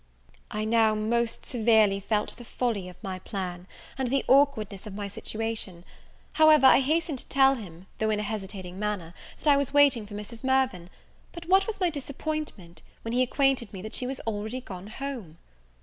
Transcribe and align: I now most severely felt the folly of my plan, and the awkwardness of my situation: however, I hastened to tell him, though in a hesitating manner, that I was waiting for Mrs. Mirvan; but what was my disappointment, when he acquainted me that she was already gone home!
I 0.49 0.65
now 0.65 0.95
most 0.95 1.45
severely 1.45 1.99
felt 1.99 2.35
the 2.35 2.43
folly 2.43 2.89
of 2.89 2.95
my 3.03 3.19
plan, 3.19 3.67
and 3.99 4.07
the 4.09 4.25
awkwardness 4.27 4.87
of 4.87 4.95
my 4.95 5.07
situation: 5.07 5.85
however, 6.33 6.65
I 6.65 6.79
hastened 6.79 7.19
to 7.19 7.27
tell 7.27 7.53
him, 7.53 7.85
though 7.99 8.09
in 8.09 8.19
a 8.19 8.23
hesitating 8.23 8.79
manner, 8.79 9.13
that 9.37 9.47
I 9.47 9.57
was 9.57 9.75
waiting 9.75 10.07
for 10.07 10.15
Mrs. 10.15 10.43
Mirvan; 10.43 10.89
but 11.33 11.47
what 11.47 11.67
was 11.67 11.79
my 11.79 11.91
disappointment, 11.91 12.81
when 13.03 13.11
he 13.13 13.21
acquainted 13.21 13.71
me 13.73 13.83
that 13.83 13.93
she 13.93 14.07
was 14.07 14.19
already 14.21 14.59
gone 14.59 14.87
home! 14.87 15.37